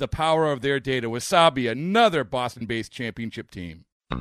[0.00, 1.06] the power of their data.
[1.06, 3.84] Wasabi, another Boston based championship team.
[4.10, 4.18] There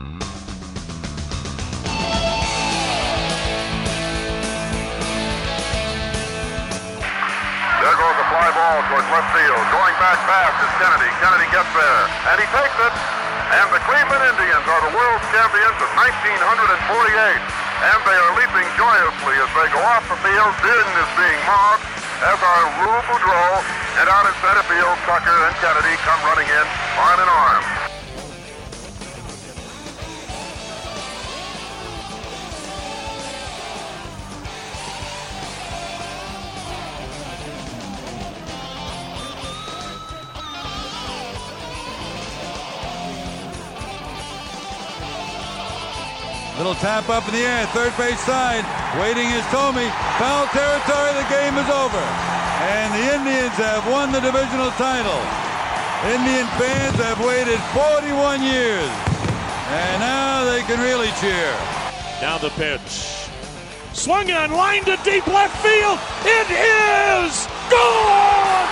[7.95, 9.63] goes a fly ball towards left field.
[9.71, 11.09] Going back fast is Kennedy.
[11.23, 12.93] Kennedy gets there, and he takes it.
[13.49, 17.39] And the Cleveland Indians are the world champions of 1948.
[17.79, 20.53] And they are leaping joyously as they go off the field.
[20.59, 21.87] Din is being mobbed,
[22.27, 23.78] as are Lou Boudreau.
[23.99, 26.65] And out in center field, Tucker and Kennedy come running in
[26.97, 27.63] arm in arm.
[46.57, 48.63] Little tap up in the air, third base side.
[49.01, 49.91] Waiting is Thome.
[50.17, 52.38] Foul territory, the game is over.
[52.59, 55.19] And the Indians have won the divisional title.
[56.11, 58.91] Indian fans have waited 41 years.
[59.71, 61.55] And now they can really cheer.
[62.19, 63.29] Now the pitch.
[63.93, 65.99] Swung on, line to deep left field.
[66.27, 68.67] It is gone!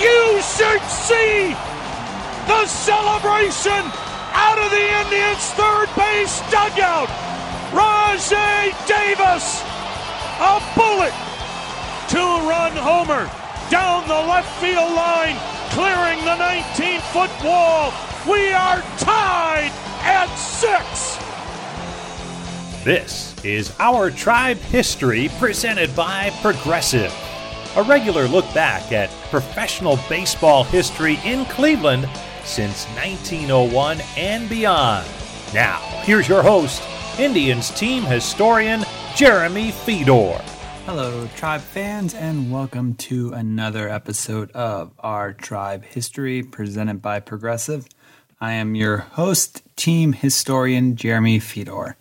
[0.00, 1.52] You should see
[2.48, 3.84] the celebration
[4.32, 7.08] out of the Indians' third base dugout.
[7.72, 9.62] Rajay Davis,
[10.40, 11.12] a bullet,
[12.50, 13.30] two-run homer
[13.70, 15.36] down the left field line,
[15.70, 17.92] clearing the 19-foot wall.
[18.28, 19.70] We are tied
[20.02, 21.16] at six.
[22.84, 27.14] This is Our Tribe History presented by Progressive.
[27.76, 32.08] A regular look back at professional baseball history in Cleveland
[32.42, 35.06] since 1901 and beyond.
[35.54, 36.82] Now, here's your host,
[37.20, 38.82] Indians team historian
[39.14, 40.44] Jeremy Feador.
[40.86, 47.86] Hello, Tribe fans, and welcome to another episode of our Tribe History presented by Progressive.
[48.40, 51.94] I am your host, team historian Jeremy Feador.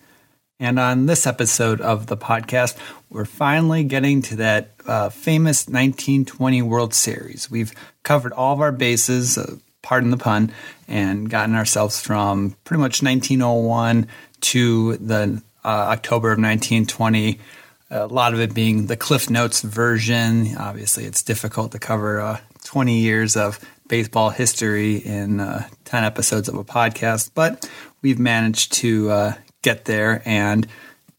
[0.59, 2.77] And on this episode of the podcast,
[3.09, 7.51] we're finally getting to that uh, famous 1920 World Series.
[7.51, 7.73] We've
[8.03, 10.51] covered all of our bases, uh, pardon the pun,
[10.87, 14.07] and gotten ourselves from pretty much 1901
[14.41, 17.39] to the uh, October of 1920.
[17.91, 20.55] A lot of it being the Cliff Notes version.
[20.57, 26.47] Obviously, it's difficult to cover uh, 20 years of baseball history in uh, 10 episodes
[26.47, 27.67] of a podcast, but
[28.03, 29.33] we've managed to uh,
[29.63, 30.67] get there and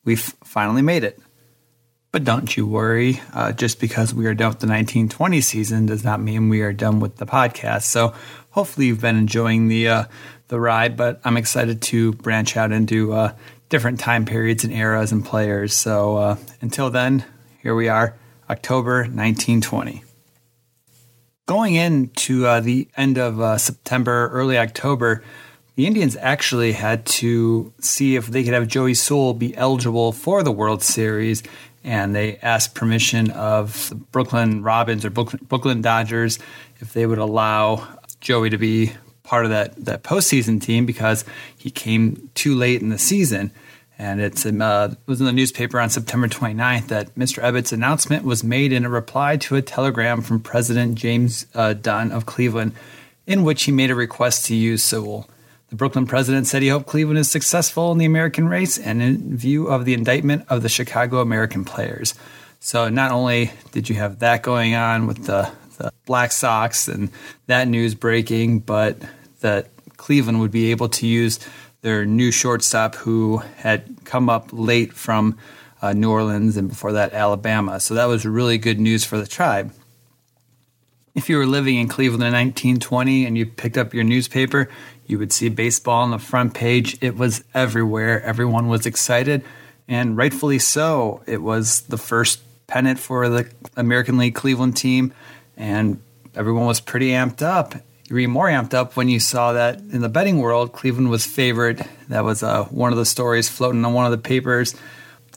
[0.05, 1.19] we've finally made it.
[2.13, 6.05] But don't you worry, uh, just because we are done with the 1920 season does
[6.05, 7.83] not mean we are done with the podcast.
[7.83, 8.15] So
[8.51, 10.05] hopefully you've been enjoying the uh,
[10.49, 13.35] the ride, but I'm excited to branch out into uh,
[13.71, 15.75] different time periods and eras and players.
[15.75, 17.25] So uh, until then,
[17.63, 18.17] here we are,
[18.51, 20.05] October 1920.
[21.47, 25.23] Going into uh, the end of uh, September, early October,
[25.77, 30.43] the Indians actually had to see if they could have Joey Sewell be eligible for
[30.43, 31.43] the World Series,
[31.83, 36.39] and they asked permission of the Brooklyn Robins or Brooklyn Dodgers
[36.81, 37.89] if they would allow
[38.21, 38.93] Joey to be
[39.31, 41.25] part of that that postseason team because
[41.57, 43.53] he came too late in the season.
[43.97, 47.41] And it's uh, it was in the newspaper on September 29th that Mr.
[47.41, 52.11] Ebbets' announcement was made in a reply to a telegram from President James uh, Dunn
[52.11, 52.73] of Cleveland,
[53.27, 55.29] in which he made a request to use Sewell.
[55.69, 59.37] The Brooklyn president said he hoped Cleveland is successful in the American race and in
[59.37, 62.15] view of the indictment of the Chicago American players.
[62.59, 67.11] So not only did you have that going on with the, the Black Sox and
[67.47, 68.99] that news breaking, but
[69.41, 71.39] that Cleveland would be able to use
[71.83, 75.39] their new shortstop who had come up late from
[75.83, 77.81] uh, New Orleans and before that Alabama.
[77.81, 79.73] So that was really good news for the tribe.
[81.15, 84.69] If you were living in Cleveland in 1920 and you picked up your newspaper,
[85.07, 86.97] you would see baseball on the front page.
[87.01, 88.23] It was everywhere.
[88.23, 89.43] Everyone was excited,
[89.89, 91.23] and rightfully so.
[91.27, 95.13] It was the first pennant for the American League Cleveland team,
[95.57, 96.01] and
[96.37, 97.75] everyone was pretty amped up.
[98.11, 101.25] You were more amped up when you saw that in the betting world, Cleveland was
[101.25, 101.87] favored.
[102.09, 104.75] That was uh, one of the stories floating on one of the papers.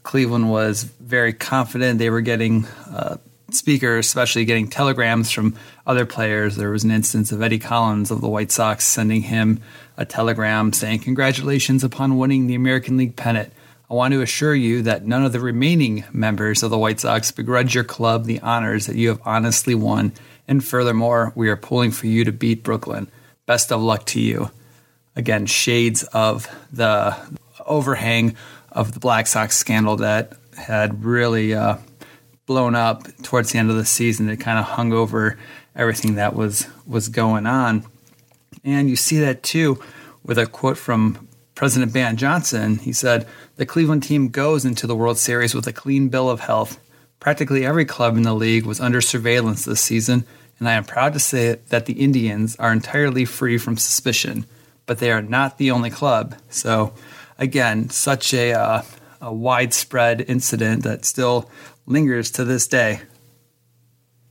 [0.02, 2.00] Cleveland was very confident.
[2.00, 3.18] They were getting uh,
[3.52, 5.56] speakers, especially getting telegrams from
[5.86, 6.56] other players.
[6.56, 9.62] There was an instance of Eddie Collins of the White Sox sending him
[9.96, 13.54] a telegram saying, Congratulations upon winning the American League pennant.
[13.88, 17.30] I want to assure you that none of the remaining members of the White Sox
[17.30, 20.14] begrudge your club the honors that you have honestly won.
[20.48, 23.10] And furthermore, we are pulling for you to beat Brooklyn.
[23.46, 24.52] Best of luck to you.
[25.16, 27.16] Again, shades of the
[27.66, 28.36] overhang
[28.72, 31.78] of the Black Sox scandal that had really uh,
[32.46, 34.30] blown up towards the end of the season.
[34.30, 35.38] It kind of hung over
[35.76, 37.86] everything that was was going on,
[38.64, 39.82] and you see that too
[40.24, 42.78] with a quote from President Ban Johnson.
[42.78, 46.42] He said, "The Cleveland team goes into the World Series with a clean bill of
[46.42, 46.80] health.
[47.24, 50.26] Practically every club in the league was under surveillance this season."
[50.60, 54.46] And I am proud to say that the Indians are entirely free from suspicion,
[54.86, 56.36] but they are not the only club.
[56.50, 56.94] So,
[57.38, 58.82] again, such a, uh,
[59.22, 61.50] a widespread incident that still
[61.86, 63.02] lingers to this day.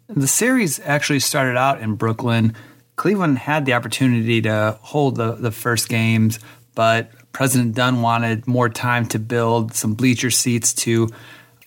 [0.09, 2.55] The series actually started out in Brooklyn.
[2.97, 6.39] Cleveland had the opportunity to hold the, the first games,
[6.75, 11.09] but President Dunn wanted more time to build some bleacher seats to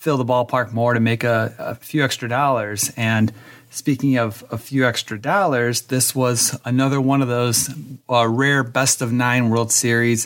[0.06, 2.94] fill the ballpark more to make a, a few extra dollars.
[2.96, 3.34] And
[3.72, 7.74] speaking of a few extra dollars, this was another one of those
[8.08, 10.26] uh, rare best of nine World Series.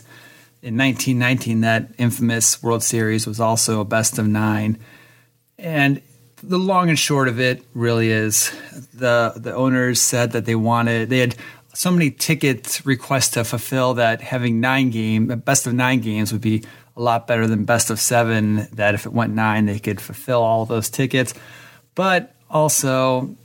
[0.61, 4.77] In 1919, that infamous World Series was also a best of nine.
[5.57, 6.01] And
[6.43, 8.51] the long and short of it really is
[8.93, 11.35] the the owners said that they wanted they had
[11.73, 16.41] so many ticket requests to fulfill that having nine game best of nine games would
[16.41, 16.63] be
[16.99, 20.41] a lot better than best of seven that if it went nine they could fulfill
[20.41, 21.33] all those tickets
[21.95, 23.35] but also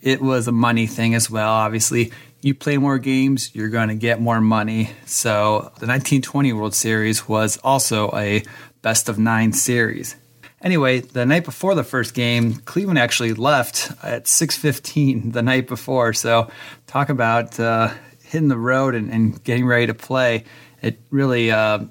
[0.00, 2.10] it was a money thing as well obviously
[2.40, 7.28] you play more games you're going to get more money so the 1920 world series
[7.28, 8.42] was also a
[8.80, 10.16] best of nine series
[10.62, 16.12] Anyway, the night before the first game, Cleveland actually left at 6:15 the night before.
[16.12, 16.52] So,
[16.86, 17.90] talk about uh,
[18.22, 20.44] hitting the road and, and, getting ready to play.
[20.80, 21.86] It really, uh,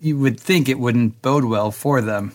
[0.00, 2.32] you would think it wouldn't bode well for them.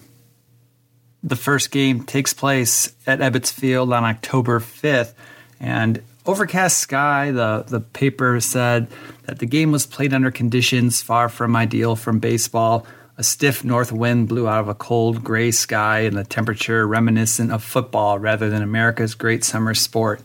[1.23, 5.13] The first game takes place at Ebbets Field on October 5th,
[5.59, 7.31] and overcast sky.
[7.31, 8.87] The the paper said
[9.23, 12.85] that the game was played under conditions far from ideal from baseball.
[13.17, 17.51] A stiff north wind blew out of a cold gray sky and the temperature reminiscent
[17.51, 20.21] of football rather than America's great summer sport.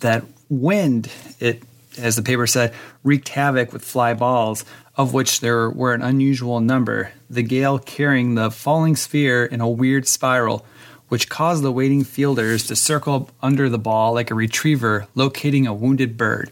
[0.00, 1.10] That wind,
[1.40, 1.62] it
[1.98, 2.72] as the paper said,
[3.02, 4.64] wreaked havoc with fly balls,
[4.96, 9.68] of which there were an unusual number, the gale carrying the falling sphere in a
[9.68, 10.64] weird spiral,
[11.08, 15.74] which caused the waiting fielders to circle under the ball like a retriever locating a
[15.74, 16.50] wounded bird.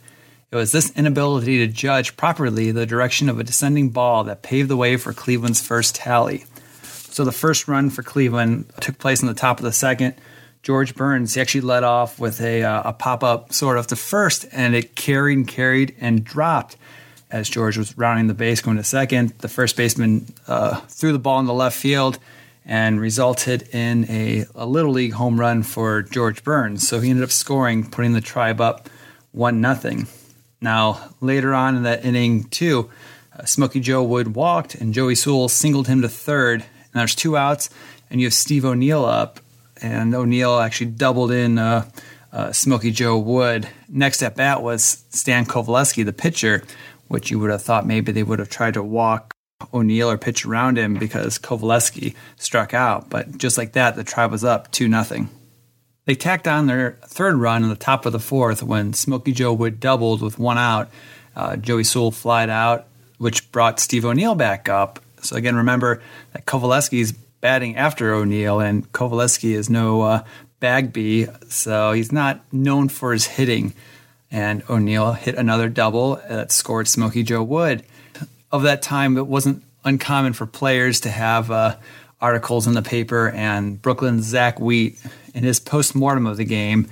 [0.50, 4.70] It was this inability to judge properly the direction of a descending ball that paved
[4.70, 6.44] the way for Cleveland's first tally.
[6.82, 10.14] So the first run for Cleveland took place in the top of the second.
[10.68, 13.96] George Burns he actually led off with a, uh, a pop up sort of the
[13.96, 16.76] first, and it carried and carried and dropped
[17.30, 19.30] as George was rounding the base going to second.
[19.38, 22.18] The first baseman uh, threw the ball in the left field
[22.66, 26.86] and resulted in a, a little league home run for George Burns.
[26.86, 28.90] So he ended up scoring, putting the tribe up
[29.32, 30.06] one nothing.
[30.60, 32.90] Now, later on in that inning, too,
[33.34, 36.60] uh, Smokey Joe Wood walked and Joey Sewell singled him to third.
[36.60, 37.70] And there's two outs,
[38.10, 39.40] and you have Steve O'Neill up.
[39.80, 41.88] And O'Neill actually doubled in uh,
[42.32, 43.68] uh, Smokey Joe Wood.
[43.88, 46.64] Next at bat was Stan Coveleski, the pitcher,
[47.08, 49.32] which you would have thought maybe they would have tried to walk
[49.72, 53.10] O'Neill or pitch around him because Coveleski struck out.
[53.10, 55.28] But just like that, the tribe was up 2 0.
[56.04, 59.52] They tacked on their third run in the top of the fourth when Smokey Joe
[59.52, 60.88] Wood doubled with one out.
[61.36, 62.86] Uh, Joey Sewell flied out,
[63.18, 65.00] which brought Steve O'Neill back up.
[65.22, 66.00] So again, remember
[66.32, 70.24] that Coveleski's batting after O'Neill, and Coveleski is no uh,
[70.60, 73.74] Bagby, so he's not known for his hitting.
[74.30, 77.84] And O'Neill hit another double that scored Smokey Joe Wood.
[78.50, 81.76] Of that time, it wasn't uncommon for players to have uh,
[82.20, 84.98] articles in the paper, and Brooklyn's Zach Wheat,
[85.34, 86.88] in his post mortem of the game,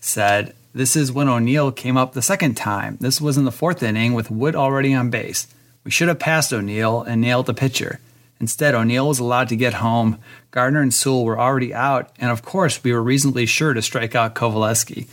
[0.00, 2.96] said, This is when O'Neill came up the second time.
[3.00, 5.48] This was in the fourth inning with Wood already on base.
[5.84, 7.98] We should have passed O'Neill and nailed the pitcher.
[8.40, 10.18] Instead, O'Neill was allowed to get home.
[10.50, 14.14] Gardner and Sewell were already out, and of course, we were reasonably sure to strike
[14.14, 15.08] out Coveleski.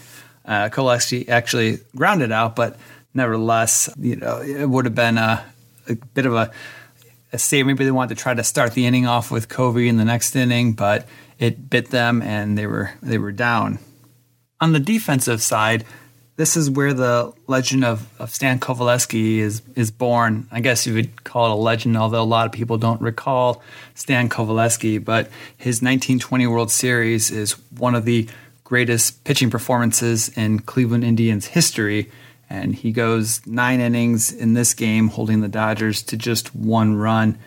[0.46, 2.78] Uh, Coveleski actually grounded out, but
[3.14, 5.44] nevertheless, you know, it would have been a,
[5.88, 6.52] a bit of a,
[7.34, 7.66] a save.
[7.66, 10.36] Maybe they wanted to try to start the inning off with Covey in the next
[10.36, 11.08] inning, but
[11.40, 13.80] it bit them and they were they were down.
[14.62, 15.84] On the defensive side,
[16.38, 20.48] this is where the legend of, of Stan Coveleski is is born.
[20.52, 23.62] I guess you would call it a legend, although a lot of people don't recall
[23.94, 25.04] Stan Coveleski.
[25.04, 25.28] But
[25.58, 28.28] his 1920 World Series is one of the
[28.64, 32.12] greatest pitching performances in Cleveland Indians history.
[32.50, 37.40] And he goes nine innings in this game, holding the Dodgers to just one run.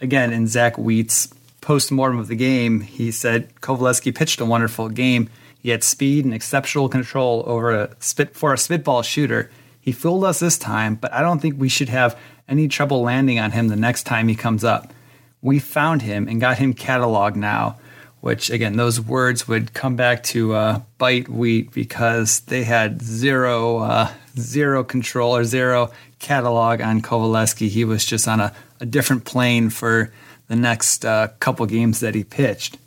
[0.00, 1.28] Again, in Zach Wheat's
[1.60, 5.28] post-mortem of the game, he said Coveleski pitched a wonderful game
[5.66, 9.50] he had speed and exceptional control over a spit for a spitball shooter.
[9.80, 13.40] He fooled us this time, but I don't think we should have any trouble landing
[13.40, 14.94] on him the next time he comes up.
[15.42, 17.80] We found him and got him cataloged now,
[18.20, 23.78] which again, those words would come back to uh, bite wheat because they had zero,
[23.78, 27.68] uh, zero control or zero catalog on Coveleski.
[27.68, 30.12] He was just on a, a different plane for
[30.46, 32.78] the next uh, couple games that he pitched.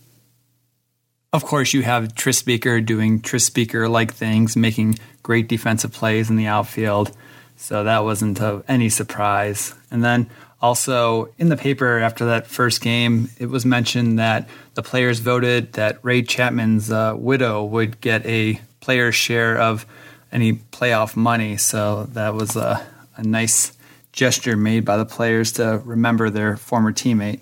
[1.32, 6.30] Of course, you have Tris Speaker doing Tris Speaker like things, making great defensive plays
[6.32, 7.16] in the outfield.
[7.56, 9.76] So that wasn't of any surprise.
[9.92, 14.82] And then also in the paper after that first game, it was mentioned that the
[14.82, 19.86] players voted that Ray Chapman's uh, widow would get a player's share of
[20.32, 21.58] any playoff money.
[21.58, 22.84] So that was a,
[23.18, 23.74] a nice
[24.14, 27.42] gesture made by the players to remember their former teammate.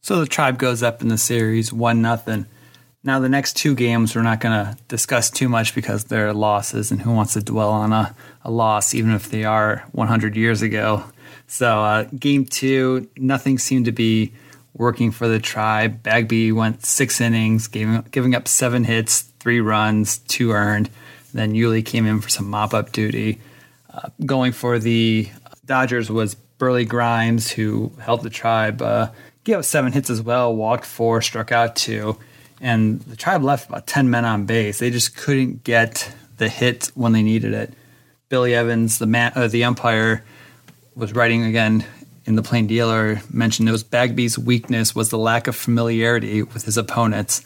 [0.00, 2.46] So the tribe goes up in the series one nothing.
[3.06, 6.90] Now, the next two games we're not going to discuss too much because they're losses,
[6.90, 10.62] and who wants to dwell on a, a loss, even if they are 100 years
[10.62, 11.04] ago?
[11.46, 14.32] So, uh, game two, nothing seemed to be
[14.72, 16.02] working for the tribe.
[16.02, 20.88] Bagby went six innings, giving, giving up seven hits, three runs, two earned.
[21.34, 23.38] Then Uhle came in for some mop up duty.
[23.92, 25.28] Uh, going for the
[25.66, 29.10] Dodgers was Burleigh Grimes, who helped the tribe uh,
[29.44, 32.16] give up seven hits as well, walked four, struck out two
[32.64, 34.78] and the tribe left about 10 men on base.
[34.78, 37.74] They just couldn't get the hit when they needed it.
[38.30, 40.24] Billy Evans, the man, uh, the umpire,
[40.96, 41.84] was writing again
[42.24, 46.64] in the plain dealer, mentioned it was Bagby's weakness was the lack of familiarity with
[46.64, 47.44] his opponents.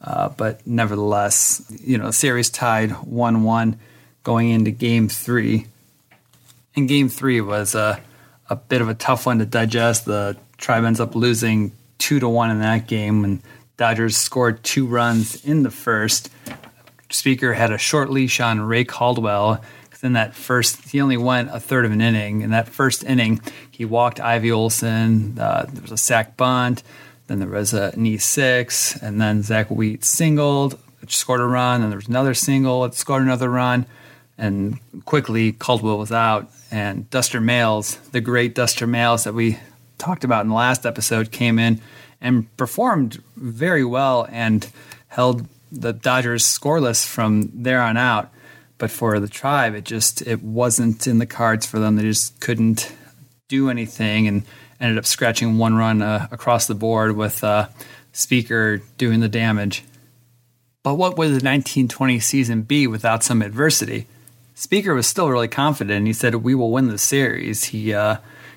[0.00, 3.80] Uh, but nevertheless, you know, series tied 1 1
[4.22, 5.66] going into game three.
[6.76, 8.00] And game three was a,
[8.48, 10.04] a bit of a tough one to digest.
[10.04, 13.24] The tribe ends up losing 2 to 1 in that game.
[13.24, 13.42] And
[13.80, 16.28] Dodgers scored two runs in the first.
[17.08, 19.64] Speaker had a short leash on Ray Caldwell.
[20.02, 22.42] In that first, he only went a third of an inning.
[22.42, 25.38] In that first inning, he walked Ivy Olson.
[25.38, 26.82] Uh, there was a sac bunt.
[27.26, 31.80] Then there was a knee six, and then Zach Wheat singled, which scored a run.
[31.80, 33.86] And there was another single, it scored another run.
[34.36, 36.50] And quickly, Caldwell was out.
[36.70, 39.58] And Duster Mails, the great Duster Mails that we
[39.96, 41.80] talked about in the last episode, came in
[42.20, 44.68] and performed very well and
[45.08, 48.30] held the Dodgers scoreless from there on out.
[48.78, 51.96] But for the tribe, it just it wasn't in the cards for them.
[51.96, 52.92] They just couldn't
[53.48, 54.44] do anything and
[54.80, 57.68] ended up scratching one run uh, across the board with uh,
[58.12, 59.84] Speaker doing the damage.
[60.82, 64.06] But what would the 1920 season be without some adversity?
[64.54, 66.06] Speaker was still really confident.
[66.06, 68.16] He said, "We will win the series." He uh,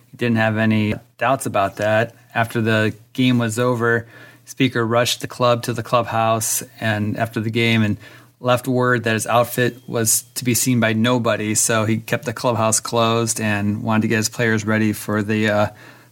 [0.09, 2.15] he didn't have any doubts about that.
[2.33, 4.07] After the game was over,
[4.45, 7.97] Speaker rushed the club to the clubhouse and after the game and
[8.39, 11.55] left word that his outfit was to be seen by nobody.
[11.55, 15.49] So he kept the clubhouse closed and wanted to get his players ready for the
[15.49, 15.67] uh,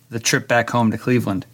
[0.10, 1.46] the trip back home to Cleveland.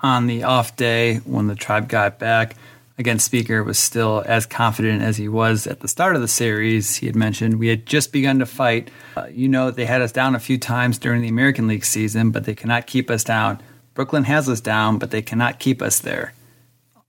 [0.00, 2.56] On the off day when the tribe got back,
[3.00, 6.96] Again, Speaker was still as confident as he was at the start of the series.
[6.96, 8.90] He had mentioned we had just begun to fight.
[9.16, 12.30] Uh, you know, they had us down a few times during the American League season,
[12.30, 13.58] but they cannot keep us down.
[14.00, 16.32] Brooklyn has us down, but they cannot keep us there.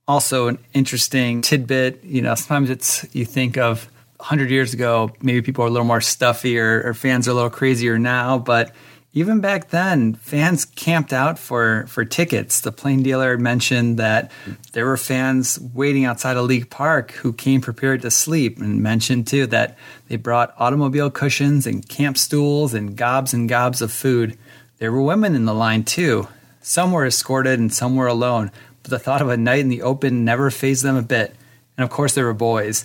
[0.06, 5.40] Also, an interesting tidbit you know, sometimes it's you think of 100 years ago, maybe
[5.40, 8.74] people are a little more stuffy or, or fans are a little crazier now, but
[9.14, 12.60] even back then, fans camped out for, for tickets.
[12.60, 14.30] The plain dealer mentioned that
[14.72, 19.28] there were fans waiting outside of League Park who came prepared to sleep, and mentioned
[19.28, 24.36] too that they brought automobile cushions and camp stools and gobs and gobs of food.
[24.76, 26.28] There were women in the line too.
[26.62, 28.50] Some were escorted and some were alone,
[28.82, 31.34] but the thought of a night in the open never fazed them a bit.
[31.76, 32.84] And of course, there were boys.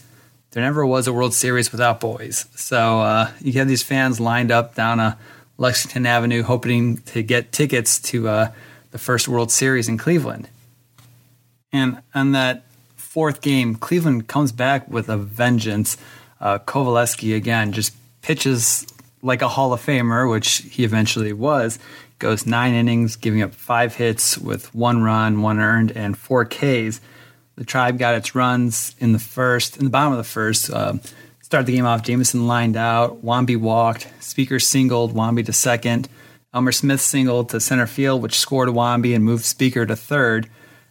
[0.51, 2.45] There never was a World Series without boys.
[2.55, 5.17] So uh, you have these fans lined up down a
[5.57, 8.51] Lexington Avenue, hoping to get tickets to uh,
[8.91, 10.49] the first World Series in Cleveland.
[11.71, 12.63] And on that
[12.95, 15.97] fourth game, Cleveland comes back with a vengeance.
[16.39, 18.85] Uh, Coveleski, again, just pitches
[19.21, 21.79] like a Hall of Famer, which he eventually was.
[22.19, 26.99] Goes nine innings, giving up five hits with one run, one earned, and four Ks.
[27.55, 30.69] The tribe got its runs in the first, in the bottom of the first.
[30.69, 30.93] Uh,
[31.41, 32.03] started the game off.
[32.03, 33.23] Jamieson lined out.
[33.23, 34.07] Wamby walked.
[34.19, 35.13] Speaker singled.
[35.13, 36.09] Wamby to second.
[36.53, 40.45] Elmer Smith singled to center field, which scored Wamby and moved Speaker to third.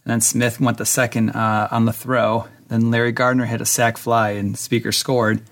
[0.05, 2.47] And then Smith went to second uh, on the throw.
[2.69, 5.43] Then Larry Gardner hit a sac fly and Speaker scored.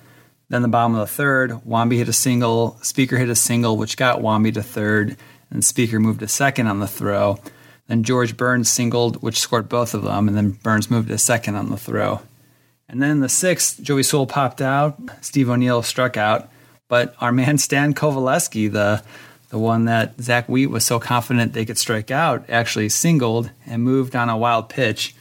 [0.48, 3.96] Then the bottom of the third, Wamby hit a single, Speaker hit a single, which
[3.96, 5.16] got Wamby to third,
[5.54, 7.38] and Speaker moved to second on the throw.
[7.86, 11.54] Then George Burns singled, which scored both of them, and then Burns moved to second
[11.54, 12.20] on the throw.
[12.88, 16.50] And then the sixth, Joey Sewell popped out, Steve O'Neill struck out,
[16.88, 19.02] but our man Stan Coveleski, the
[19.50, 23.84] the one that Zach Wheat was so confident they could strike out, actually singled and
[23.84, 25.14] moved on a wild pitch.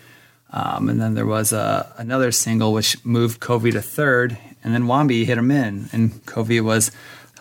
[0.50, 4.86] Um, and then there was a, another single which moved Covey to third, and then
[4.86, 6.90] Wamby hit him in, and Covey was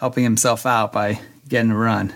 [0.01, 2.13] helping himself out by getting a run.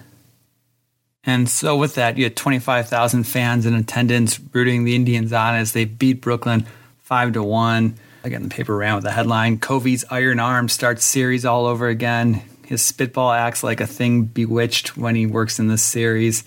[1.26, 5.72] And so with that, you had 25,000 fans in attendance rooting the Indians on as
[5.72, 6.64] they beat Brooklyn
[7.06, 7.96] five to one.
[8.24, 12.42] Again, the paper ran with the headline: Covey's iron arm starts series all over again.
[12.64, 16.42] His spitball acts like a thing bewitched when he works in this series.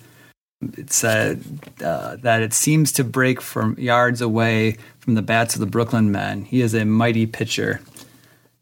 [0.77, 1.41] It said
[1.81, 6.11] uh, that it seems to break from yards away from the bats of the Brooklyn
[6.11, 6.43] men.
[6.43, 7.79] He is a mighty pitcher.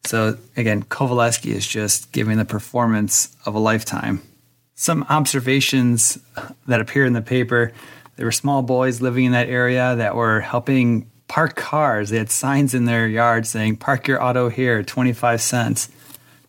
[0.05, 4.21] So again, Coveleski is just giving the performance of a lifetime.
[4.79, 6.19] Some observations
[6.67, 7.73] that appear in the paper.
[8.15, 12.11] There were small boys living in that area that were helping park cars.
[12.11, 15.89] They had signs in their yard saying, Park your auto here, 25 cents.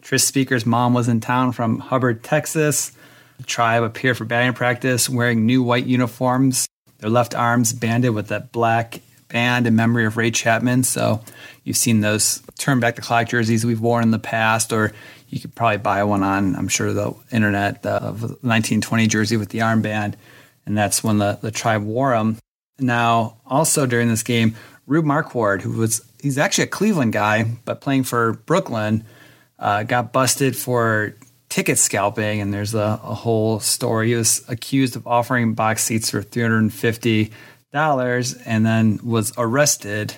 [0.03, 2.93] Tris Speaker's mom was in town from Hubbard, Texas.
[3.39, 6.69] The tribe appeared for batting practice wearing new white uniforms,
[6.99, 10.85] their left arms banded with that black band in memory of Ray Chapman.
[10.85, 11.23] So
[11.65, 14.93] you've seen those turn back the clock jerseys we've worn in the past, or
[15.29, 19.59] you could probably buy one on, I'm sure, the internet the 1920 jersey with the
[19.59, 20.15] armband.
[20.67, 22.37] And that's when the, the tribe wore them.
[22.79, 24.55] Now, also during this game,
[24.87, 29.05] Rube Marquard, who was, he's actually a Cleveland guy, but playing for Brooklyn,
[29.59, 31.15] uh, got busted for
[31.49, 32.41] ticket scalping.
[32.41, 34.09] And there's a, a whole story.
[34.09, 37.33] He was accused of offering box seats for 350
[37.73, 40.15] dollars and then was arrested.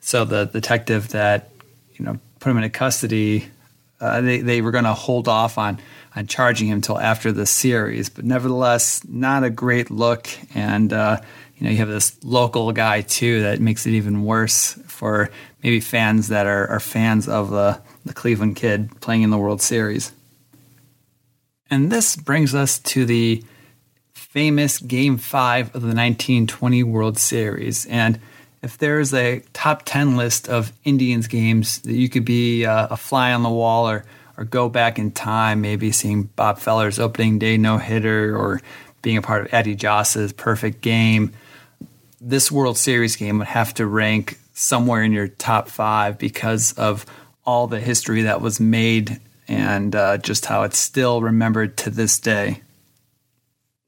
[0.00, 1.50] So the detective that
[1.94, 3.48] you know put him into custody,
[4.00, 5.78] uh, they they were going to hold off on
[6.16, 8.08] on charging him until after the series.
[8.08, 10.28] But nevertheless, not a great look.
[10.54, 11.20] And uh,
[11.56, 15.30] you know you have this local guy too that makes it even worse for
[15.62, 19.60] maybe fans that are, are fans of the the Cleveland kid playing in the World
[19.60, 20.12] Series.
[21.70, 23.44] And this brings us to the
[24.30, 27.84] famous Game 5 of the 1920 World Series.
[27.86, 28.20] And
[28.62, 32.96] if there's a top 10 list of Indians games that you could be uh, a
[32.96, 34.04] fly on the wall or,
[34.36, 38.60] or go back in time, maybe seeing Bob Feller's opening day no hitter or
[39.02, 41.32] being a part of Addie Joss's perfect game,
[42.20, 47.04] this World Series game would have to rank somewhere in your top five because of
[47.44, 52.20] all the history that was made and uh, just how it's still remembered to this
[52.20, 52.60] day.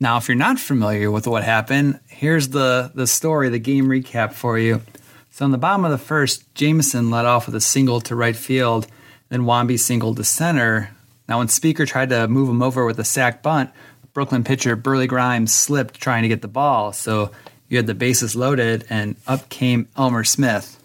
[0.03, 4.33] Now, if you're not familiar with what happened, here's the, the story, the game recap
[4.33, 4.83] for you.
[5.31, 8.35] So, on the bottom of the first, Jamieson led off with a single to right
[8.35, 8.89] field,
[9.29, 10.91] then Wamby singled to center.
[11.29, 13.71] Now, when Speaker tried to move him over with a sac bunt,
[14.13, 16.93] Brooklyn pitcher Burleigh Grimes slipped trying to get the ball.
[16.93, 17.31] So,
[17.69, 20.83] you had the bases loaded, and up came Elmer Smith.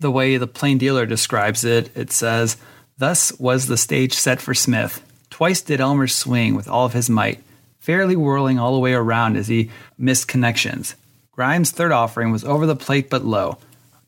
[0.00, 2.56] The way the plain dealer describes it, it says,
[2.96, 5.04] Thus was the stage set for Smith.
[5.28, 7.42] Twice did Elmer swing with all of his might
[7.82, 9.68] fairly whirling all the way around as he
[9.98, 10.94] missed connections.
[11.32, 13.58] Grimes' third offering was over the plate but low.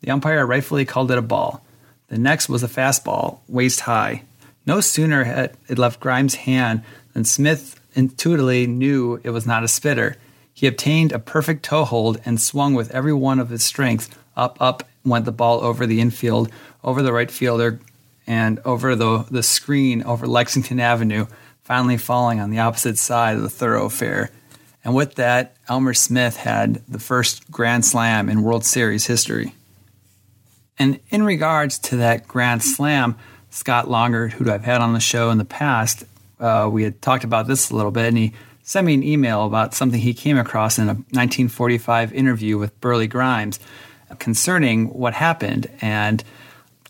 [0.00, 1.60] The umpire rightfully called it a ball.
[2.06, 4.22] The next was a fastball, waist high.
[4.64, 6.84] No sooner had it left Grimes' hand
[7.14, 10.16] than Smith intuitively knew it was not a spitter.
[10.52, 14.16] He obtained a perfect toe hold and swung with every one of his strength.
[14.36, 16.48] Up, up went the ball over the infield,
[16.84, 17.80] over the right fielder,
[18.24, 21.26] and over the, the screen over Lexington Avenue
[21.64, 24.30] finally falling on the opposite side of the thoroughfare.
[24.84, 29.54] And with that, Elmer Smith had the first Grand Slam in World Series history.
[30.78, 33.16] And in regards to that Grand Slam,
[33.48, 36.04] Scott Longert, who I've had on the show in the past,
[36.38, 39.46] uh, we had talked about this a little bit, and he sent me an email
[39.46, 43.58] about something he came across in a 1945 interview with Burleigh Grimes
[44.18, 45.68] concerning what happened.
[45.80, 46.22] And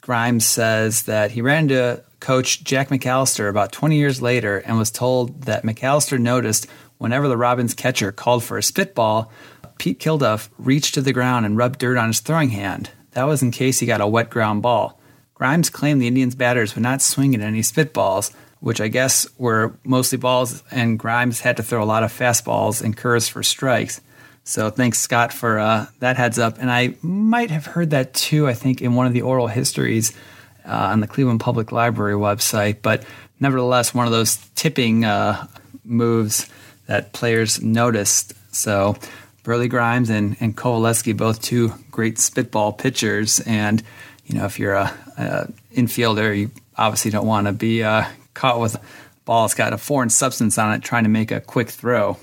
[0.01, 4.91] Grimes says that he ran into coach Jack McAllister about 20 years later and was
[4.91, 9.31] told that McAllister noticed whenever the Robins catcher called for a spitball,
[9.77, 12.91] Pete Kilduff reached to the ground and rubbed dirt on his throwing hand.
[13.11, 14.99] That was in case he got a wet ground ball.
[15.35, 19.79] Grimes claimed the Indians batters would not swing at any spitballs, which I guess were
[19.85, 24.01] mostly balls, and Grimes had to throw a lot of fastballs and curves for strikes.
[24.45, 26.57] So thanks, Scott, for uh, that heads up.
[26.59, 30.15] And I might have heard that too, I think, in one of the oral histories
[30.64, 32.79] uh, on the Cleveland Public Library website.
[32.83, 33.05] But
[33.40, 35.46] nevertheless, one of those tipping uh,
[35.85, 36.48] moves
[36.87, 38.35] that players noticed.
[38.55, 38.96] So
[39.42, 43.40] Burleigh Grimes and, and Coveleski, both two great spitball pitchers.
[43.40, 43.83] And,
[44.27, 48.61] you know, if you're a, a infielder, you obviously don't want to be uh, caught
[48.61, 48.81] with a
[49.24, 52.16] ball that's got a foreign substance on it trying to make a quick throw.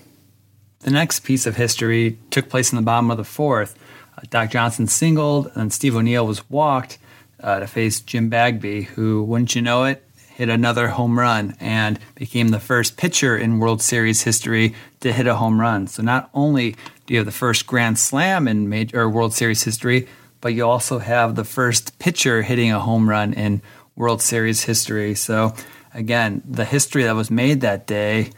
[0.80, 3.78] The next piece of history took place in the bottom of the fourth.
[4.30, 6.98] Doc Johnson singled, and Steve O'Neill was walked
[7.42, 10.04] uh, to face Jim Bagby, who, wouldn't you know it,
[10.42, 15.28] hit another home run and became the first pitcher in World Series history to hit
[15.28, 15.88] a home run.
[15.88, 16.72] So not only
[17.06, 20.08] do you have the first Grand Slam in major World Series history,
[20.40, 23.62] but you also have the first pitcher hitting a home run in
[23.96, 25.14] World Series history.
[25.16, 25.54] So
[25.94, 28.32] again, the history that was made that day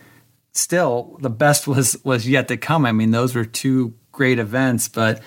[0.51, 2.85] still the best was was yet to come.
[2.85, 5.21] I mean, those were two great events, but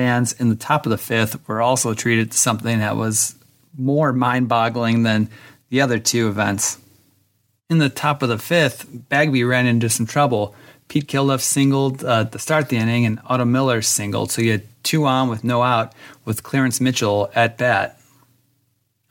[0.00, 3.34] fans in the top of the fifth were also treated to something that was
[3.76, 5.28] more mind-boggling than
[5.68, 6.78] the other two events.
[7.68, 10.54] In the top of the fifth, Bagby ran into some trouble.
[10.88, 14.52] Pete Kilduff singled uh, to start of the inning, and Otto Miller singled, so you
[14.52, 15.92] had two on with no out,
[16.24, 18.00] with Clarence Mitchell at bat.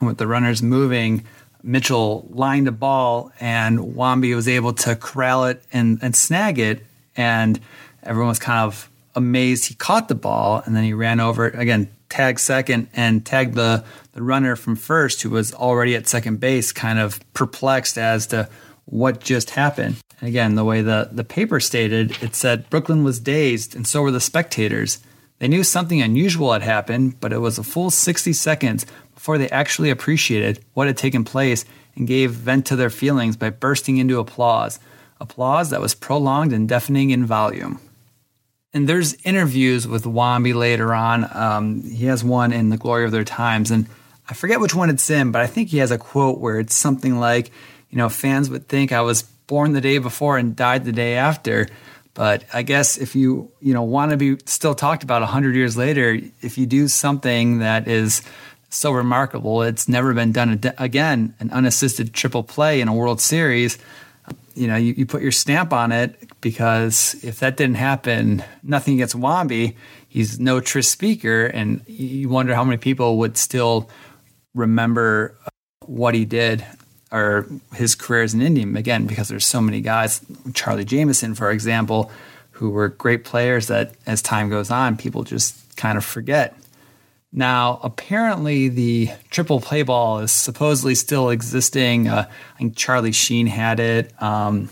[0.00, 1.24] And with the runners moving,
[1.62, 6.84] Mitchell lined a ball and Wamby was able to corral it and, and snag it.
[7.16, 7.60] And
[8.02, 11.90] everyone was kind of amazed he caught the ball and then he ran over again,
[12.08, 16.72] tagged second and tagged the, the runner from first who was already at second base,
[16.72, 18.48] kind of perplexed as to
[18.86, 19.96] what just happened.
[20.20, 24.02] And again, the way the, the paper stated, it said Brooklyn was dazed and so
[24.02, 24.98] were the spectators.
[25.38, 29.48] They knew something unusual had happened, but it was a full 60 seconds before they
[29.50, 31.64] actually appreciated what had taken place
[31.96, 34.78] and gave vent to their feelings by bursting into applause,
[35.20, 37.80] applause that was prolonged and deafening in volume.
[38.72, 41.28] And there's interviews with Wamby later on.
[41.36, 43.86] Um, he has one in The Glory of Their Times, and
[44.28, 46.74] I forget which one it's in, but I think he has a quote where it's
[46.74, 47.50] something like,
[47.90, 51.14] you know, fans would think I was born the day before and died the day
[51.14, 51.66] after.
[52.14, 55.76] But I guess if you you know want to be still talked about hundred years
[55.76, 58.22] later, if you do something that is
[58.70, 59.62] so remarkable.
[59.62, 61.34] It's never been done again.
[61.40, 63.78] An unassisted triple play in a World Series.
[64.54, 68.94] You know, you, you put your stamp on it because if that didn't happen, nothing
[68.94, 69.76] against Wamby.
[70.08, 73.88] He's no Tris Speaker, and you wonder how many people would still
[74.54, 75.50] remember uh,
[75.86, 76.64] what he did
[77.12, 78.76] or his career as an Indian.
[78.76, 80.20] Again, because there's so many guys,
[80.54, 82.10] Charlie Jamieson, for example,
[82.52, 86.56] who were great players that as time goes on, people just kind of forget.
[87.32, 92.08] Now, apparently, the triple play ball is supposedly still existing.
[92.08, 94.12] Uh, I think Charlie Sheen had it.
[94.20, 94.68] Um,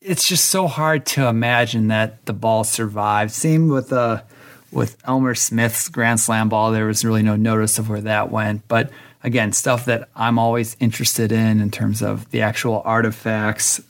[0.00, 3.32] it's just so hard to imagine that the ball survived.
[3.32, 4.22] Same with uh,
[4.70, 6.72] with Elmer Smith's Grand Slam ball.
[6.72, 8.66] There was really no notice of where that went.
[8.66, 8.90] But
[9.22, 13.80] again, stuff that I'm always interested in in terms of the actual artifacts.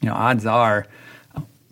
[0.00, 0.88] You know, odds are,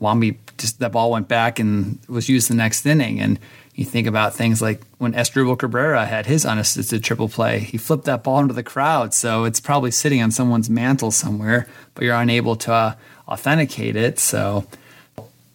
[0.01, 3.39] Wamby just that ball went back and was used the next inning and
[3.81, 8.05] you think about things like when Asdrubal Cabrera had his unassisted triple play, he flipped
[8.05, 9.15] that ball into the crowd.
[9.15, 12.95] So it's probably sitting on someone's mantle somewhere, but you're unable to uh,
[13.27, 14.19] authenticate it.
[14.19, 14.67] So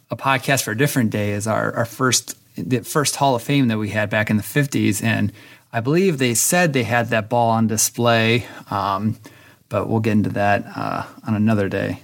[0.10, 3.68] a podcast for a different day is our, our first the first Hall of Fame
[3.68, 5.04] that we had back in the 50s.
[5.04, 5.32] And
[5.72, 9.18] I believe they said they had that ball on display, um,
[9.70, 12.00] but we'll get into that uh, on another day.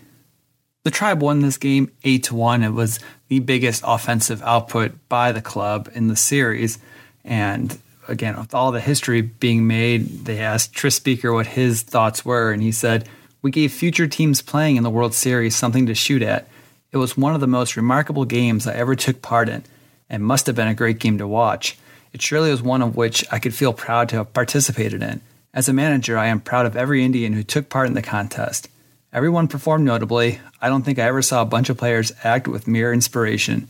[0.83, 2.63] The Tribe won this game 8 to 1.
[2.63, 6.79] It was the biggest offensive output by the club in the series.
[7.23, 12.25] And again, with all the history being made, they asked Tris Speaker what his thoughts
[12.25, 13.07] were, and he said,
[13.43, 16.47] We gave future teams playing in the World Series something to shoot at.
[16.91, 19.63] It was one of the most remarkable games I ever took part in,
[20.09, 21.77] and must have been a great game to watch.
[22.11, 25.21] It surely was one of which I could feel proud to have participated in.
[25.53, 28.67] As a manager, I am proud of every Indian who took part in the contest.
[29.13, 30.39] Everyone performed notably.
[30.61, 33.67] I don't think I ever saw a bunch of players act with mere inspiration.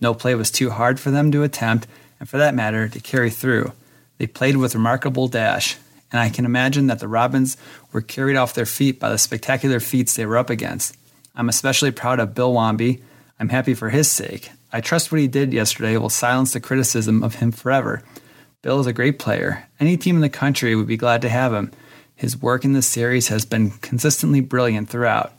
[0.00, 1.88] No play was too hard for them to attempt,
[2.20, 3.72] and for that matter, to carry through.
[4.18, 5.78] They played with remarkable dash,
[6.12, 7.56] and I can imagine that the Robins
[7.90, 10.96] were carried off their feet by the spectacular feats they were up against.
[11.34, 13.02] I'm especially proud of Bill Wamby.
[13.40, 14.50] I'm happy for his sake.
[14.72, 18.04] I trust what he did yesterday will silence the criticism of him forever.
[18.62, 19.66] Bill is a great player.
[19.80, 21.72] Any team in the country would be glad to have him.
[22.16, 25.32] His work in this series has been consistently brilliant throughout.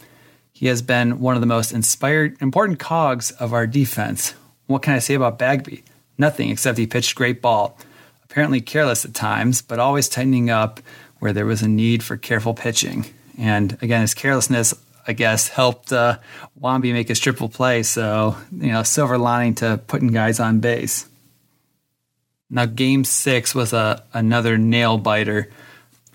[0.51, 4.33] He has been one of the most inspired, important cogs of our defense.
[4.67, 5.83] What can I say about Bagby?
[6.17, 7.77] Nothing except he pitched great ball.
[8.35, 10.81] apparently careless at times, but always tightening up
[11.19, 13.05] where there was a need for careful pitching.
[13.37, 14.73] And again, his carelessness,
[15.07, 16.17] I guess, helped uh,
[16.59, 17.81] Wamby make his triple play.
[17.83, 21.07] So, you know, silver lining to putting guys on base.
[22.49, 25.49] Now, game six was a, another nail biter.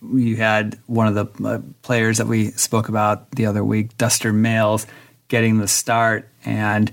[0.03, 4.33] We had one of the uh, players that we spoke about the other week, Duster
[4.33, 4.87] Mails,
[5.29, 6.29] getting the start.
[6.45, 6.91] And,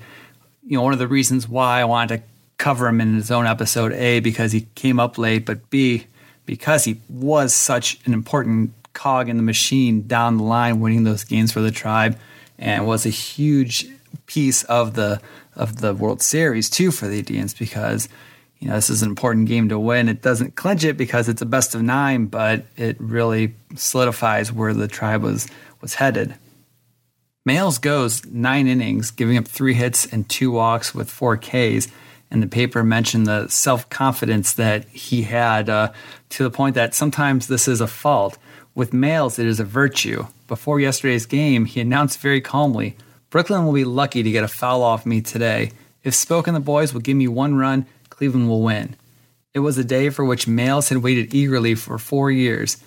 [0.66, 2.24] you know, one of the reasons why I wanted to
[2.58, 6.08] cover him in his own episode, A, because he came up late, but B,
[6.46, 11.24] because he was such an important cog in the machine down the line, winning those
[11.24, 12.18] games for the tribe,
[12.58, 13.88] and was a huge
[14.26, 15.22] piece of the
[15.56, 18.08] of the World Series too for the Indians because
[18.60, 20.10] you know this is an important game to win.
[20.10, 24.74] It doesn't clinch it because it's a best of nine, but it really solidifies where
[24.74, 25.48] the tribe was
[25.82, 26.36] was headed.
[27.46, 31.88] Mails goes nine innings, giving up three hits and two walks with four Ks
[32.30, 35.92] and the paper mentioned the self confidence that he had uh,
[36.30, 38.38] to the point that sometimes this is a fault.
[38.76, 40.28] With Mails, it is a virtue.
[40.48, 42.96] Before yesterday's game, he announced very calmly
[43.30, 45.72] Brooklyn will be lucky to get a foul off me today.
[46.04, 47.86] If Spoke and the boys will give me one run,
[48.18, 48.96] Cleveland will win.
[49.54, 52.78] It was a day for which Mails had waited eagerly for four years.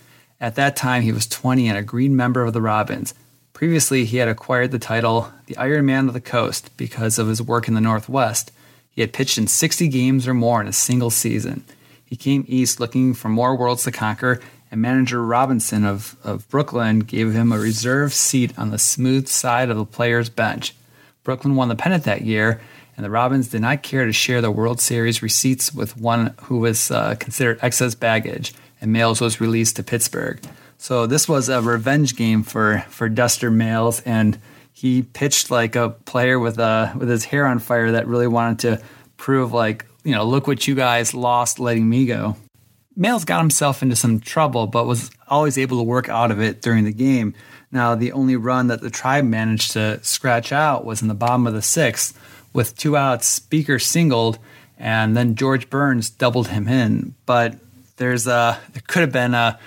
[0.40, 3.14] At that time, he was 20 and a green member of the Robins.
[3.52, 7.40] Previously, he had acquired the title the Iron Man of the Coast because of his
[7.40, 8.50] work in the Northwest.
[8.90, 11.64] He had pitched in 60 games or more in a single season.
[12.04, 14.40] He came east looking for more worlds to conquer,
[14.72, 19.70] and manager Robinson of, of Brooklyn gave him a reserve seat on the smooth side
[19.70, 20.74] of the player's bench.
[21.22, 22.60] Brooklyn won the pennant that year,
[22.96, 26.58] and the Robins did not care to share the World Series receipts with one who
[26.58, 30.40] was uh, considered excess baggage, and Mails was released to Pittsburgh.
[30.78, 34.38] So this was a revenge game for, for Duster Mails, and
[34.72, 38.60] he pitched like a player with a with his hair on fire that really wanted
[38.60, 38.82] to
[39.18, 42.36] prove like you know look what you guys lost letting me go.
[42.96, 46.60] Mails got himself into some trouble, but was always able to work out of it
[46.60, 47.34] during the game.
[47.70, 51.46] Now, the only run that the tribe managed to scratch out was in the bottom
[51.46, 52.18] of the sixth,
[52.52, 53.26] with two outs.
[53.26, 54.38] Speaker singled,
[54.78, 57.14] and then George Burns doubled him in.
[57.26, 57.56] But
[57.96, 59.58] there's a there could have been a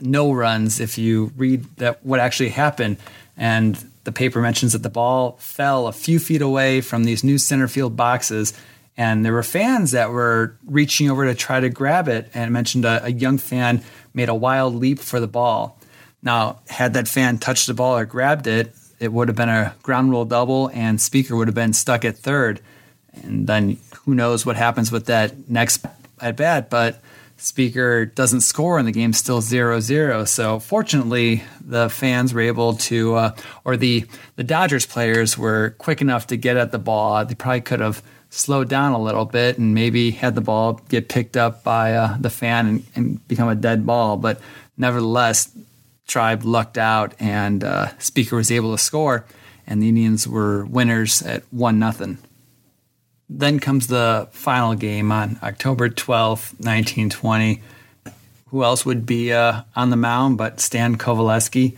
[0.00, 2.98] no runs if you read that what actually happened,
[3.36, 3.74] and
[4.04, 7.68] the paper mentions that the ball fell a few feet away from these new center
[7.68, 8.54] field boxes,
[8.96, 12.30] and there were fans that were reaching over to try to grab it.
[12.34, 13.82] And mentioned a, a young fan
[14.14, 15.78] made a wild leap for the ball.
[16.22, 19.74] Now, had that fan touched the ball or grabbed it, it would have been a
[19.82, 22.60] ground rule double, and Speaker would have been stuck at third.
[23.22, 25.84] And then who knows what happens with that next
[26.20, 27.00] at bat, but
[27.36, 30.26] Speaker doesn't score and the game's still 0-0.
[30.26, 36.00] So fortunately, the fans were able to, uh, or the the Dodgers players were quick
[36.00, 37.24] enough to get at the ball.
[37.24, 41.08] They probably could have slowed down a little bit and maybe had the ball get
[41.08, 44.16] picked up by uh, the fan and, and, become a dead ball.
[44.16, 44.40] But
[44.76, 45.50] nevertheless,
[46.08, 49.26] Tribe lucked out and uh, Speaker was able to score,
[49.66, 52.18] and the Indians were winners at one nothing.
[53.28, 57.62] Then comes the final game on October 12th, 1920.
[58.46, 61.76] Who else would be uh, on the mound but Stan Coveleski?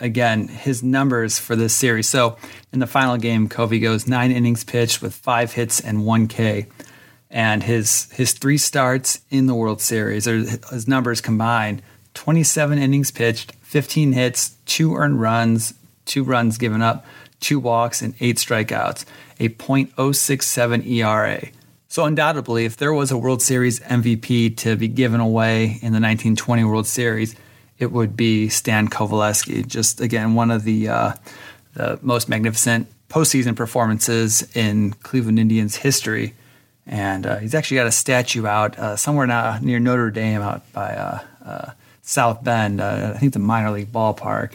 [0.00, 2.08] Again, his numbers for this series.
[2.08, 2.38] So
[2.72, 6.66] in the final game, Covey goes nine innings pitched with five hits and one K.
[7.30, 11.82] And his his three starts in the World Series, or his numbers combined,
[12.14, 15.74] 27 innings pitched, 15 hits, two earned runs,
[16.06, 17.04] two runs given up,
[17.38, 19.04] two walks, and eight strikeouts
[19.38, 21.48] a .067 ERA.
[21.86, 26.00] So undoubtedly, if there was a World Series MVP to be given away in the
[26.00, 27.36] 1920 World Series,
[27.78, 29.66] it would be Stan Coveleski.
[29.66, 31.12] Just again, one of the uh,
[31.74, 36.34] the most magnificent postseason performances in Cleveland Indians history.
[36.86, 40.72] And uh, he's actually got a statue out uh, somewhere now near Notre Dame, out
[40.72, 41.70] by uh, uh,
[42.08, 42.80] South Bend.
[42.80, 44.54] Uh, I think the minor league ballpark.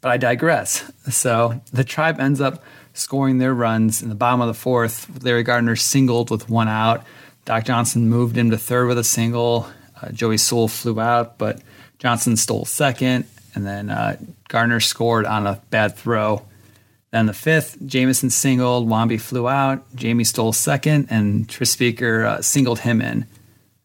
[0.00, 0.90] But I digress.
[1.10, 5.22] So the tribe ends up scoring their runs in the bottom of the fourth.
[5.22, 7.06] Larry Gardner singled with one out.
[7.44, 9.68] Doc Johnson moved him to third with a single.
[10.02, 11.60] Uh, Joey Sewell flew out, but
[12.00, 14.16] Johnson stole second, and then uh,
[14.48, 16.42] Gardner scored on a bad throw.
[17.10, 22.42] Then the fifth, Jamieson singled, Wamby flew out, Jamie stole second, and Tris Speaker uh,
[22.42, 23.26] singled him in.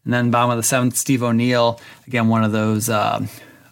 [0.04, 3.26] And then bottom of the seventh, Steve O'Neill, again one of those uh,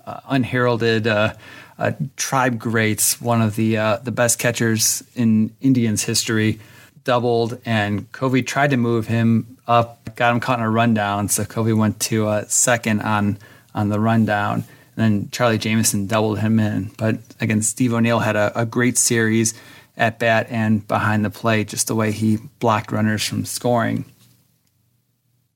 [0.07, 1.35] uh, unheralded uh,
[1.79, 6.61] uh, tribe greats, one of the uh, the best catchers in Indians history,
[7.05, 11.45] doubled, and Covey tried to move him up, got him caught in a rundown, so
[11.45, 13.39] Covey went to uh, second on
[13.75, 14.65] on the rundown.
[14.97, 16.91] And then Charlie Jamieson doubled him in.
[16.99, 19.55] But again, Steve O'Neill had a, a great series
[19.97, 24.05] at bat and behind the plate, just the way he blocked runners from scoring.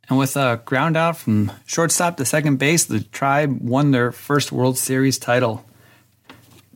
[0.08, 4.52] And with a ground out from shortstop to second base, the Tribe won their first
[4.52, 5.64] World Series title.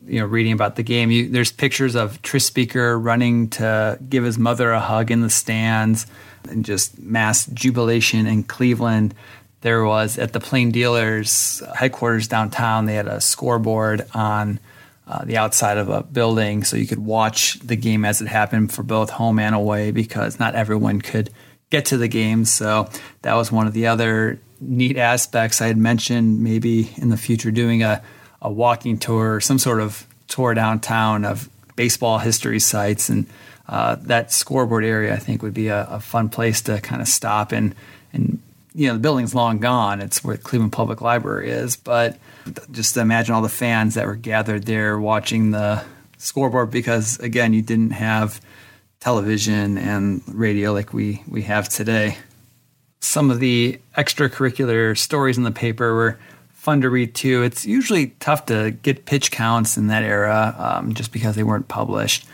[0.05, 4.23] You know, reading about the game, you, there's pictures of Tris Speaker running to give
[4.23, 6.07] his mother a hug in the stands,
[6.49, 9.13] and just mass jubilation in Cleveland.
[9.61, 12.87] There was at the Plain Dealers headquarters downtown.
[12.87, 14.59] They had a scoreboard on
[15.07, 18.73] uh, the outside of a building, so you could watch the game as it happened
[18.73, 21.29] for both home and away because not everyone could
[21.71, 22.45] get to the game.
[22.45, 22.87] So
[23.23, 26.43] that was one of the other neat aspects I had mentioned.
[26.43, 28.03] Maybe in the future, doing a,
[28.41, 33.25] a walking tour, some sort of tour downtown of baseball history sites, and
[33.67, 37.07] uh, that scoreboard area I think would be a, a fun place to kind of
[37.07, 37.73] stop and
[38.13, 38.39] and
[38.73, 40.01] you know the building's long gone.
[40.01, 42.17] It's where Cleveland Public Library is, but
[42.71, 45.83] just imagine all the fans that were gathered there watching the
[46.17, 48.39] scoreboard because again you didn't have
[49.01, 52.17] television and radio like we, we have today.
[53.01, 57.41] Some of the extracurricular stories in the paper were fun to read too.
[57.41, 61.67] It's usually tough to get pitch counts in that era um, just because they weren't
[61.67, 62.27] published.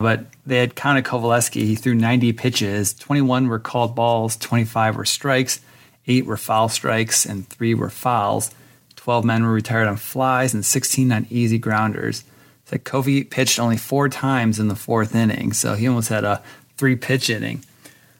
[0.00, 1.62] But they had counted Coveleski.
[1.62, 2.92] He threw 90 pitches.
[2.94, 5.60] 21 were called balls, 25 were strikes,
[6.06, 8.50] 8 were foul strikes, and 3 were fouls.
[8.96, 12.24] 12 men were retired on flies, and 16 on easy grounders
[12.68, 16.42] that Covey pitched only four times in the fourth inning, so he almost had a
[16.76, 17.64] three pitch inning.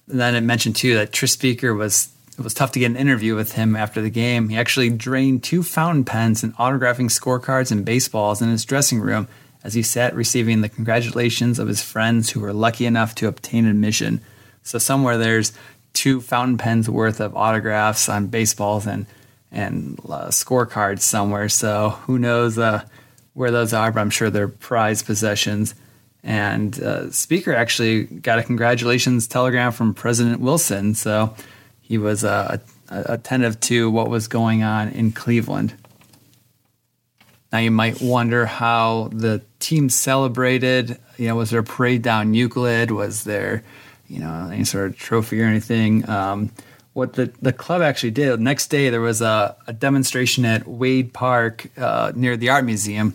[0.08, 2.96] And then it mentioned too that Tris Speaker was it was tough to get an
[2.96, 4.48] interview with him after the game.
[4.48, 9.26] He actually drained two fountain pens and autographing scorecards and baseballs in his dressing room
[9.64, 13.66] as he sat receiving the congratulations of his friends who were lucky enough to obtain
[13.66, 14.20] admission.
[14.62, 15.52] So somewhere there's
[15.94, 19.06] two fountain pens worth of autographs on baseballs and
[19.50, 21.48] and uh, scorecards somewhere.
[21.48, 22.56] So who knows?
[22.56, 22.84] Uh,
[23.38, 25.74] where those are, but I'm sure they're prized possessions.
[26.24, 31.34] And uh, Speaker actually got a congratulations telegram from President Wilson, so
[31.80, 32.58] he was uh,
[32.90, 35.74] attentive to what was going on in Cleveland.
[37.52, 40.98] Now you might wonder how the team celebrated.
[41.16, 42.90] You know, was there a parade down Euclid?
[42.90, 43.62] Was there,
[44.08, 46.08] you know, any sort of trophy or anything?
[46.10, 46.50] Um,
[46.98, 48.32] what the, the club actually did.
[48.32, 52.64] The next day, there was a, a demonstration at Wade Park uh, near the Art
[52.64, 53.14] Museum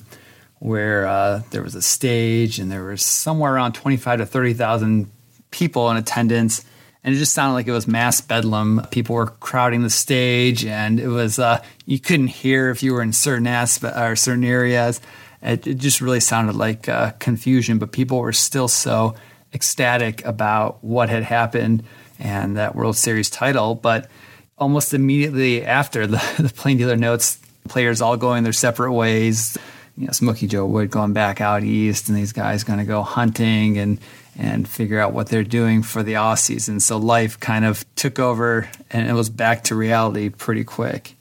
[0.59, 5.11] where uh, there was a stage and there was somewhere around 25 to 30,000
[5.51, 6.63] people in attendance.
[7.03, 8.87] And it just sounded like it was mass bedlam.
[8.89, 13.01] People were crowding the stage, and it was uh, you couldn't hear if you were
[13.01, 15.01] in certain or certain areas.
[15.41, 19.15] It, it, just really sounded like uh, confusion, but people were still so
[19.53, 21.83] ecstatic about what had happened
[22.19, 23.75] and that World Series title.
[23.75, 24.09] But
[24.57, 29.57] almost immediately after, the, the Plain Dealer notes players all going their separate ways.
[29.97, 33.03] You know, Smokey Joe Wood going back out east, and these guys going to go
[33.03, 33.99] hunting and
[34.35, 36.79] and figure out what they're doing for the off season.
[36.79, 41.15] So life kind of took over, and it was back to reality pretty quick.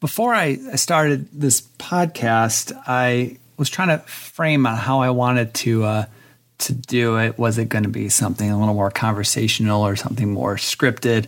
[0.00, 5.84] Before I started this podcast, I was trying to frame on how I wanted to
[5.84, 6.06] uh,
[6.58, 7.38] to do it.
[7.38, 11.26] Was it going to be something a little more conversational or something more scripted?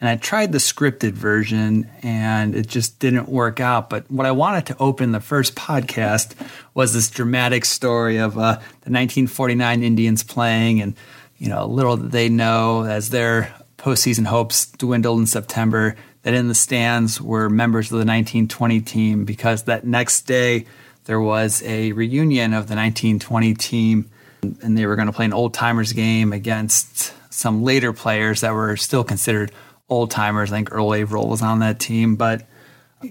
[0.00, 3.88] And I tried the scripted version and it just didn't work out.
[3.88, 6.34] But what I wanted to open the first podcast
[6.74, 10.82] was this dramatic story of uh, the 1949 Indians playing.
[10.82, 10.94] And,
[11.38, 16.48] you know, little did they know as their postseason hopes dwindled in September that in
[16.48, 20.66] the stands were members of the 1920 team because that next day
[21.04, 24.10] there was a reunion of the 1920 team
[24.42, 28.54] and they were going to play an old timers game against some later players that
[28.54, 29.52] were still considered
[29.88, 30.52] old timers.
[30.52, 32.46] I think Earl Averill was on that team, but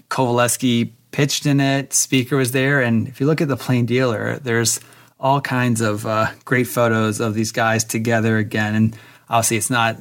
[0.09, 1.93] Coveleski pitched in it.
[1.93, 4.79] Speaker was there, and if you look at the plain dealer, there's
[5.19, 8.75] all kinds of uh, great photos of these guys together again.
[8.75, 8.97] And
[9.29, 9.97] obviously, it's not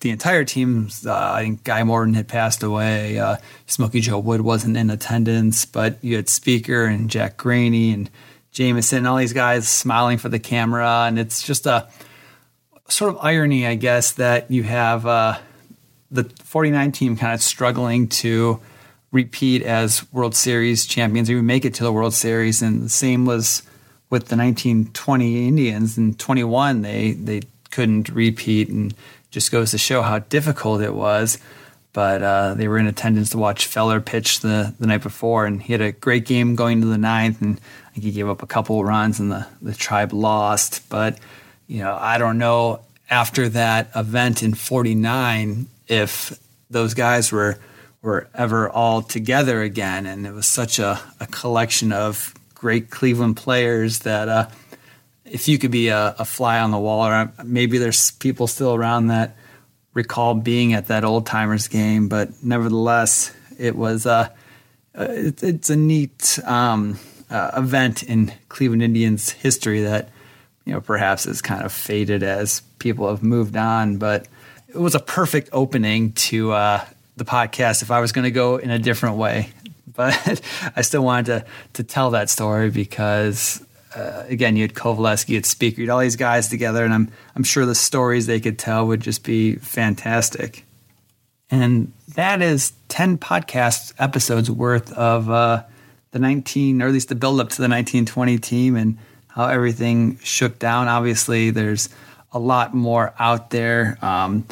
[0.00, 0.88] the entire team.
[1.04, 3.18] Uh, I think Guy Morton had passed away.
[3.18, 8.10] Uh, Smokey Joe Wood wasn't in attendance, but you had Speaker and Jack Graney and
[8.60, 11.88] Jamieson, all these guys smiling for the camera, and it's just a
[12.88, 15.38] sort of irony, I guess, that you have uh,
[16.10, 18.60] the 49 team kind of struggling to
[19.12, 23.24] repeat as World Series champions, even make it to the World Series, and the same
[23.24, 23.62] was
[24.10, 25.96] with the 1920 Indians.
[25.96, 28.92] In 21, they they couldn't repeat, and
[29.30, 31.38] just goes to show how difficult it was.
[31.94, 35.62] But uh, they were in attendance to watch Feller pitch the, the night before, and
[35.62, 37.58] he had a great game going to the ninth, and
[38.00, 40.88] think he gave up a couple runs, and the, the tribe lost.
[40.88, 41.18] But
[41.66, 42.80] you know, I don't know
[43.10, 46.38] after that event in '49 if
[46.70, 47.58] those guys were
[48.02, 53.36] were ever all together again, and it was such a, a collection of great Cleveland
[53.36, 54.28] players that.
[54.28, 54.48] Uh,
[55.26, 58.74] if you could be a, a fly on the wall, or maybe there's people still
[58.74, 59.36] around that
[59.94, 64.28] recall being at that old timers game, but nevertheless, it was uh,
[64.98, 66.98] uh it, it's a neat um,
[67.30, 70.08] uh, event in Cleveland Indians history that
[70.64, 74.26] you know perhaps is kind of faded as people have moved on, but
[74.68, 76.84] it was a perfect opening to uh,
[77.16, 79.50] the podcast if I was going to go in a different way.
[79.92, 80.40] But
[80.76, 83.60] I still wanted to to tell that story because
[83.94, 86.94] uh, again, you had Coveleski, you had Speaker, you had all these guys together, and
[86.94, 90.64] I'm I'm sure the stories they could tell would just be fantastic.
[91.50, 95.64] And that is ten podcast episodes worth of uh,
[96.12, 98.98] the 19, or at least the build up to the 1920 team and
[99.28, 100.88] how everything shook down.
[100.88, 101.88] Obviously, there's
[102.32, 103.98] a lot more out there.
[104.02, 104.44] Um,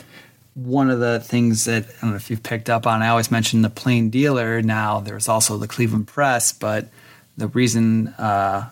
[0.54, 3.30] one of the things that I don't know if you've picked up on, I always
[3.30, 4.60] mention the plain dealer.
[4.60, 6.88] Now there's also the Cleveland Press, but
[7.36, 8.70] the reason uh,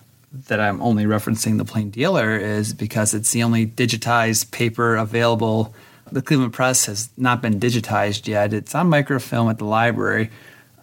[0.48, 5.74] that I'm only referencing the plain dealer is because it's the only digitized paper available.
[6.10, 8.52] The Cleveland Press has not been digitized yet.
[8.52, 10.30] It's on microfilm at the library,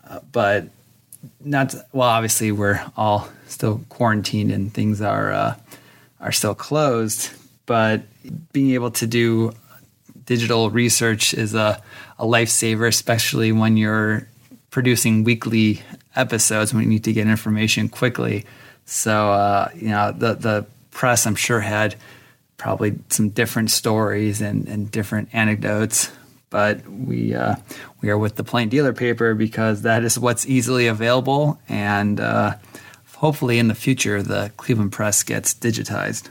[0.10, 0.68] uh, but
[1.44, 2.10] not well.
[2.10, 5.56] Obviously, we're all still quarantined and things are uh,
[6.20, 7.32] are still closed.
[7.66, 8.04] But
[8.52, 9.54] being able to do
[10.26, 11.82] digital research is a,
[12.20, 14.28] a lifesaver, especially when you're
[14.70, 15.82] producing weekly
[16.16, 18.46] episodes when you need to get information quickly.
[18.86, 21.96] So uh, you know the the press, I'm sure, had
[22.58, 26.12] probably some different stories and, and different anecdotes.
[26.54, 27.56] But we uh,
[28.00, 32.58] we are with the plain dealer paper because that is what's easily available, and uh,
[33.16, 36.30] hopefully in the future the Cleveland Press gets digitized.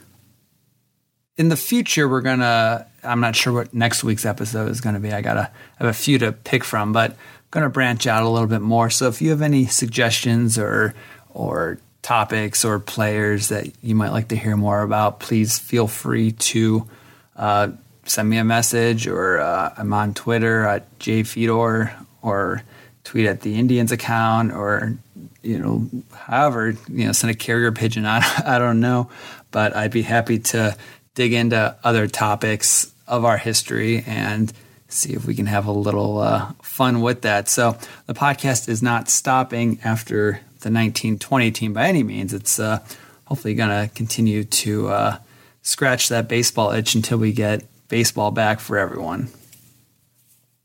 [1.37, 2.87] In the future, we're gonna.
[3.03, 5.13] I'm not sure what next week's episode is to be.
[5.13, 5.51] I gotta
[5.81, 7.17] have a few to pick from, but I'm
[7.51, 8.91] gonna branch out a little bit more.
[8.91, 10.95] So if you have any suggestions or
[11.31, 16.31] or topics or players that you might like to hear more about, please feel free
[16.31, 16.89] to
[17.35, 17.71] uh,
[18.05, 21.93] send me a message or uh, I'm on Twitter at jfedor
[22.23, 22.63] or
[23.05, 24.97] tweet at the Indians account or
[25.43, 29.11] you know however you know send a carrier pigeon I, I don't know
[29.51, 30.77] but I'd be happy to
[31.15, 34.53] dig into other topics of our history and
[34.89, 37.77] see if we can have a little uh, fun with that so
[38.07, 42.33] the podcast is not stopping after the 1920 team by any means.
[42.33, 42.79] It's uh,
[43.25, 45.19] hopefully going to continue to uh,
[45.63, 49.29] scratch that baseball itch until we get baseball back for everyone.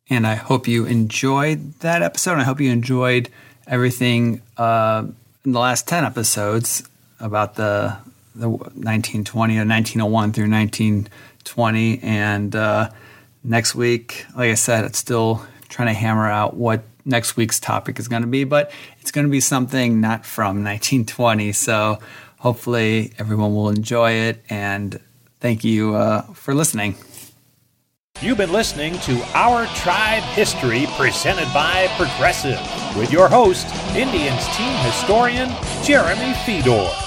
[0.09, 2.39] And I hope you enjoyed that episode.
[2.39, 3.28] I hope you enjoyed
[3.67, 5.03] everything uh,
[5.43, 6.88] in the last 10 episodes
[7.19, 7.97] about the,
[8.34, 11.99] the 1920 or 1901 through 1920.
[12.01, 12.91] And uh,
[13.43, 17.99] next week, like I said, it's still trying to hammer out what next week's topic
[17.99, 18.71] is going to be, but
[19.01, 21.51] it's going to be something not from 1920.
[21.51, 21.99] So
[22.38, 24.45] hopefully everyone will enjoy it.
[24.49, 24.97] And
[25.41, 26.95] thank you uh, for listening.
[28.20, 32.59] You've been listening to Our Tribe History presented by Progressive
[32.97, 35.49] with your host, Indians team historian
[35.84, 37.06] Jeremy Feador.